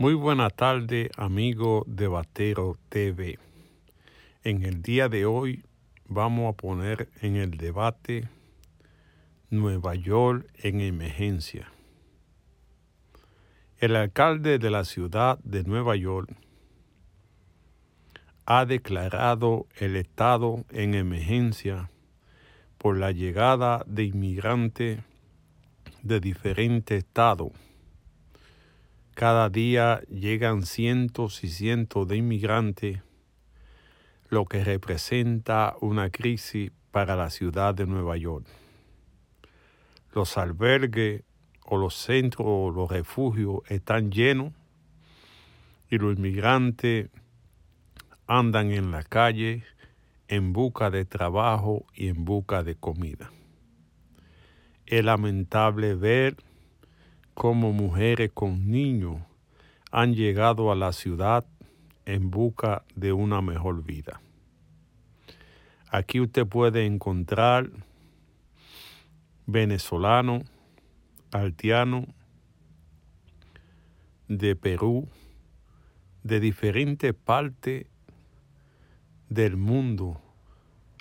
Muy 0.00 0.14
buena 0.14 0.48
tarde, 0.48 1.10
amigo 1.18 1.84
de 1.86 2.08
Batero 2.08 2.78
TV. 2.88 3.38
En 4.42 4.64
el 4.64 4.80
día 4.80 5.10
de 5.10 5.26
hoy 5.26 5.62
vamos 6.06 6.48
a 6.48 6.56
poner 6.56 7.10
en 7.20 7.36
el 7.36 7.58
debate 7.58 8.26
Nueva 9.50 9.94
York 9.94 10.48
en 10.56 10.80
emergencia. 10.80 11.70
El 13.76 13.94
alcalde 13.94 14.58
de 14.58 14.70
la 14.70 14.86
ciudad 14.86 15.38
de 15.40 15.64
Nueva 15.64 15.96
York 15.96 16.34
ha 18.46 18.64
declarado 18.64 19.66
el 19.76 19.96
estado 19.96 20.64
en 20.70 20.94
emergencia 20.94 21.90
por 22.78 22.96
la 22.96 23.12
llegada 23.12 23.84
de 23.86 24.04
inmigrantes 24.04 25.00
de 26.02 26.20
diferentes 26.20 27.04
estados 27.04 27.52
cada 29.20 29.50
día 29.50 30.00
llegan 30.08 30.62
cientos 30.62 31.44
y 31.44 31.48
cientos 31.48 32.08
de 32.08 32.16
inmigrantes, 32.16 33.02
lo 34.30 34.46
que 34.46 34.64
representa 34.64 35.76
una 35.82 36.08
crisis 36.08 36.72
para 36.90 37.16
la 37.16 37.28
ciudad 37.28 37.74
de 37.74 37.84
Nueva 37.84 38.16
York. 38.16 38.46
Los 40.14 40.38
albergues 40.38 41.22
o 41.66 41.76
los 41.76 41.96
centros 41.96 42.46
o 42.48 42.70
los 42.70 42.90
refugios 42.90 43.58
están 43.68 44.10
llenos 44.10 44.54
y 45.90 45.98
los 45.98 46.16
inmigrantes 46.16 47.10
andan 48.26 48.70
en 48.70 48.90
la 48.90 49.02
calle 49.02 49.64
en 50.28 50.54
busca 50.54 50.90
de 50.90 51.04
trabajo 51.04 51.84
y 51.94 52.08
en 52.08 52.24
busca 52.24 52.62
de 52.62 52.74
comida. 52.74 53.30
Es 54.86 55.04
lamentable 55.04 55.94
ver 55.94 56.38
como 57.40 57.72
mujeres 57.72 58.30
con 58.34 58.70
niños 58.70 59.16
han 59.90 60.12
llegado 60.14 60.70
a 60.70 60.74
la 60.74 60.92
ciudad 60.92 61.46
en 62.04 62.30
busca 62.30 62.84
de 62.94 63.14
una 63.14 63.40
mejor 63.40 63.82
vida. 63.82 64.20
Aquí 65.88 66.20
usted 66.20 66.46
puede 66.46 66.84
encontrar 66.84 67.70
venezolanos, 69.46 70.42
haitianos, 71.32 72.04
de 74.28 74.54
Perú, 74.54 75.08
de 76.22 76.40
diferentes 76.40 77.14
partes 77.14 77.86
del 79.30 79.56
mundo 79.56 80.20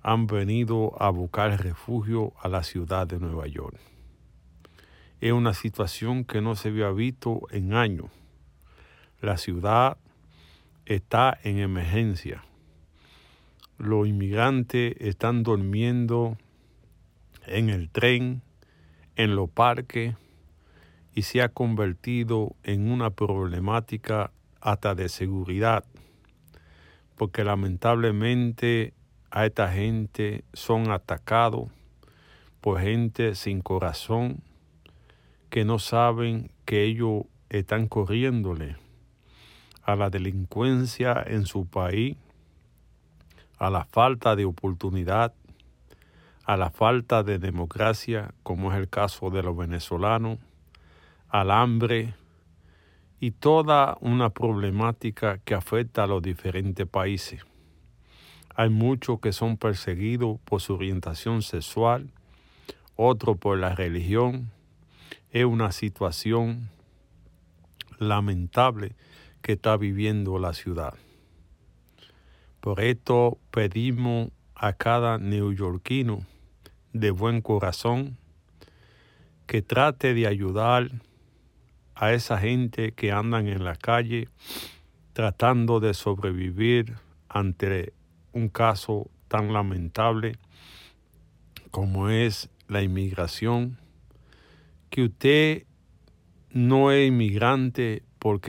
han 0.03 0.25
venido 0.25 0.93
a 1.03 1.09
buscar 1.09 1.61
refugio 1.61 2.31
a 2.39 2.47
la 2.47 2.63
ciudad 2.63 3.07
de 3.07 3.19
Nueva 3.19 3.45
York 3.47 3.98
es 5.21 5.33
una 5.33 5.53
situación 5.53 6.23
que 6.23 6.41
no 6.41 6.55
se 6.55 6.69
había 6.69 6.91
visto 6.91 7.41
en 7.51 7.73
años. 7.73 8.07
La 9.21 9.37
ciudad 9.37 9.97
está 10.85 11.37
en 11.43 11.59
emergencia. 11.59 12.43
Los 13.77 14.07
inmigrantes 14.07 14.95
están 14.99 15.43
durmiendo 15.43 16.37
en 17.45 17.69
el 17.69 17.89
tren, 17.89 18.41
en 19.15 19.35
los 19.35 19.49
parques, 19.49 20.15
y 21.13 21.23
se 21.23 21.41
ha 21.41 21.49
convertido 21.49 22.55
en 22.63 22.89
una 22.89 23.09
problemática 23.09 24.31
hasta 24.61 24.95
de 24.95 25.09
seguridad, 25.09 25.83
porque 27.17 27.43
lamentablemente 27.43 28.93
a 29.31 29.45
esta 29.45 29.71
gente 29.71 30.43
son 30.53 30.91
atacados 30.91 31.69
por 32.61 32.79
gente 32.79 33.35
sin 33.35 33.61
corazón, 33.61 34.41
que 35.49 35.65
no 35.65 35.79
saben 35.79 36.51
que 36.65 36.83
ellos 36.83 37.23
están 37.49 37.87
corriéndole 37.87 38.77
a 39.83 39.95
la 39.95 40.09
delincuencia 40.09 41.23
en 41.25 41.45
su 41.45 41.65
país, 41.65 42.17
a 43.57 43.69
la 43.69 43.85
falta 43.85 44.35
de 44.35 44.45
oportunidad, 44.45 45.33
a 46.45 46.57
la 46.57 46.69
falta 46.69 47.23
de 47.23 47.39
democracia, 47.39 48.33
como 48.43 48.71
es 48.71 48.77
el 48.77 48.89
caso 48.89 49.29
de 49.29 49.43
los 49.43 49.57
venezolanos, 49.57 50.39
al 51.27 51.51
hambre 51.51 52.13
y 53.19 53.31
toda 53.31 53.97
una 54.01 54.29
problemática 54.29 55.39
que 55.39 55.53
afecta 55.53 56.03
a 56.03 56.07
los 56.07 56.21
diferentes 56.21 56.87
países. 56.87 57.43
Hay 58.55 58.69
muchos 58.69 59.19
que 59.19 59.31
son 59.31 59.57
perseguidos 59.57 60.39
por 60.41 60.61
su 60.61 60.75
orientación 60.75 61.41
sexual, 61.41 62.11
otros 62.95 63.37
por 63.37 63.57
la 63.57 63.75
religión, 63.75 64.51
es 65.31 65.45
una 65.45 65.71
situación 65.71 66.69
lamentable 67.99 68.95
que 69.41 69.53
está 69.53 69.77
viviendo 69.77 70.39
la 70.39 70.53
ciudad. 70.53 70.95
Por 72.59 72.81
esto 72.81 73.37
pedimos 73.51 74.29
a 74.55 74.73
cada 74.73 75.17
neoyorquino 75.17 76.25
de 76.93 77.11
buen 77.11 77.41
corazón 77.41 78.17
que 79.45 79.61
trate 79.61 80.13
de 80.13 80.27
ayudar 80.27 80.89
a 81.95 82.13
esa 82.13 82.37
gente 82.37 82.91
que 82.91 83.11
andan 83.11 83.47
en 83.47 83.63
la 83.63 83.75
calle 83.75 84.27
tratando 85.13 85.79
de 85.79 85.93
sobrevivir 85.93 86.95
ante 87.27 87.93
un 88.31 88.49
caso 88.49 89.09
tan 89.27 89.53
lamentable 89.53 90.37
como 91.71 92.09
es 92.09 92.49
la 92.67 92.81
inmigración 92.81 93.77
que 94.89 95.03
usted 95.03 95.63
no 96.51 96.91
es 96.91 97.07
inmigrante 97.07 98.03
porque 98.19 98.47